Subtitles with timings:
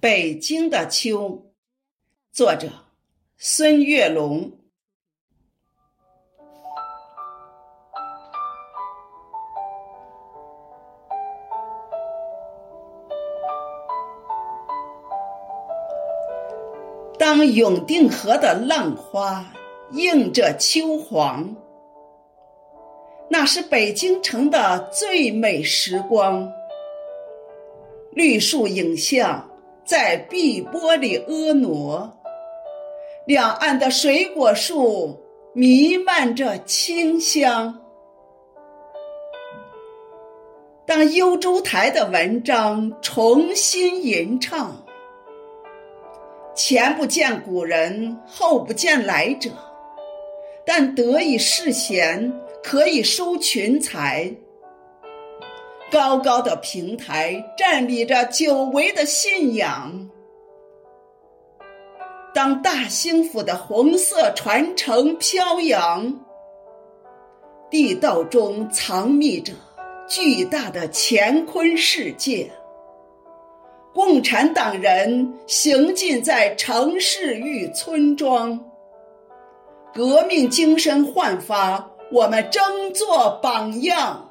[0.00, 1.50] 北京的秋，
[2.30, 2.68] 作者
[3.36, 4.52] 孙月龙。
[17.18, 19.52] 当永定河的浪花
[19.90, 21.56] 映着秋黄，
[23.28, 26.52] 那是北京城的最美时光。
[28.12, 29.50] 绿树影像
[29.88, 32.12] 在碧波里婀娜，
[33.24, 35.18] 两岸的水果树
[35.54, 37.74] 弥漫着清香。
[40.84, 44.76] 当幽州台的文章重新吟唱。
[46.54, 49.48] 前不见古人，后不见来者，
[50.66, 52.30] 但得以世贤，
[52.62, 54.30] 可以收群才。
[55.90, 60.10] 高高的平台站立着久违的信仰。
[62.34, 66.14] 当大兴府的红色传承飘扬，
[67.70, 69.52] 地道中藏匿着
[70.06, 72.50] 巨大的乾坤世界。
[73.94, 78.60] 共产党人行进在城市与村庄，
[79.92, 84.27] 革命精神焕发，我们争做榜样。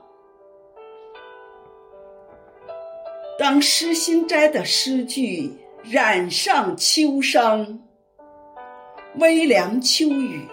[3.50, 7.78] 当诗心斋的诗句染上秋殇，
[9.20, 10.46] 微凉秋雨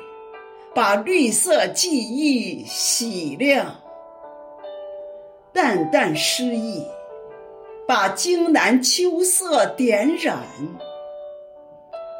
[0.72, 3.80] 把绿色记忆洗亮，
[5.52, 6.86] 淡淡诗意。
[7.84, 10.38] 把荆南秋色点染，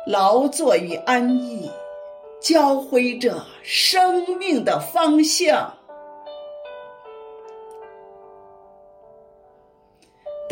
[0.08, 1.70] 劳作与安逸
[2.42, 5.72] 交辉着生命的方向。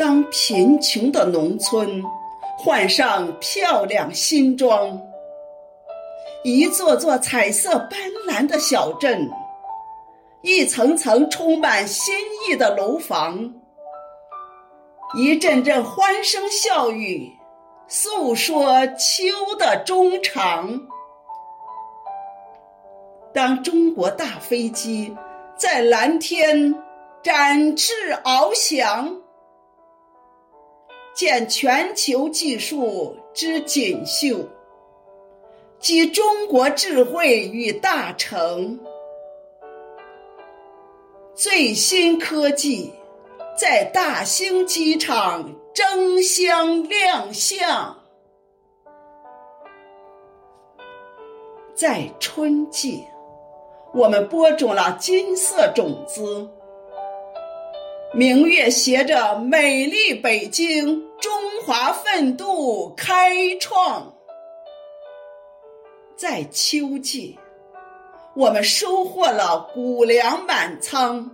[0.05, 2.03] 当贫穷的农村
[2.57, 5.01] 换上漂亮新装，
[6.43, 9.31] 一座座彩色斑斓的小镇，
[10.41, 12.13] 一层层充满新
[12.45, 13.49] 意的楼房。
[15.15, 17.31] 一阵阵欢声笑语，
[17.87, 19.23] 诉说秋
[19.57, 20.81] 的衷肠。
[23.33, 25.15] 当中国大飞机
[25.55, 26.75] 在蓝天
[27.23, 27.93] 展翅
[28.25, 29.22] 翱翔，
[31.13, 34.47] 见全球技术之锦绣，
[35.79, 38.79] 集中国智慧与大成，
[41.35, 42.91] 最新科技。
[43.55, 47.95] 在大兴机场争相亮相，
[51.75, 53.03] 在春季，
[53.93, 56.49] 我们播种了金色种子。
[58.15, 61.31] 明月携着美丽北京，中
[61.65, 64.13] 华奋斗开创。
[66.15, 67.35] 在秋季，
[68.35, 71.27] 我们收获了谷粮满仓。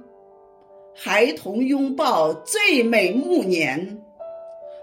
[0.95, 4.01] 孩童拥抱最美暮年，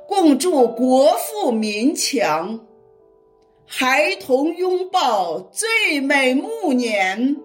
[0.06, 2.60] 共筑国富民强。
[3.64, 7.38] 孩童拥抱最美暮年，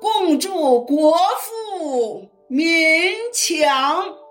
[0.00, 1.18] 共筑国
[1.78, 4.21] 富民强。